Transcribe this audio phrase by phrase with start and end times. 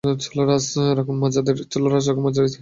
[0.23, 0.65] চুলার আঁচ
[0.97, 2.57] রাখুন মাঝারিতে।